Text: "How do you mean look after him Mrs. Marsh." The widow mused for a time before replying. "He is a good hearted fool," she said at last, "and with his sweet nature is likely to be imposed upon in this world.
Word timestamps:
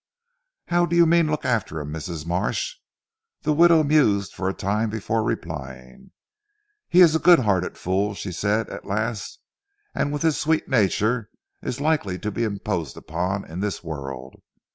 "How 0.69 0.87
do 0.87 0.95
you 0.95 1.05
mean 1.05 1.29
look 1.29 1.45
after 1.45 1.79
him 1.79 1.93
Mrs. 1.93 2.25
Marsh." 2.25 2.77
The 3.43 3.53
widow 3.53 3.83
mused 3.83 4.33
for 4.33 4.49
a 4.49 4.51
time 4.55 4.89
before 4.89 5.21
replying. 5.21 6.09
"He 6.89 7.01
is 7.01 7.13
a 7.13 7.19
good 7.19 7.37
hearted 7.37 7.77
fool," 7.77 8.15
she 8.15 8.31
said 8.31 8.67
at 8.71 8.85
last, 8.87 9.37
"and 9.93 10.11
with 10.11 10.23
his 10.23 10.39
sweet 10.39 10.67
nature 10.67 11.29
is 11.61 11.79
likely 11.79 12.17
to 12.17 12.31
be 12.31 12.43
imposed 12.43 12.97
upon 12.97 13.45
in 13.45 13.59
this 13.59 13.83
world. 13.83 14.41